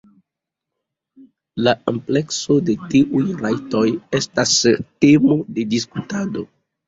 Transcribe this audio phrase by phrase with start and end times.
[1.65, 3.83] La amplekso de tiuj rajtoj
[4.21, 4.55] estas
[5.05, 6.45] temo de diskutado.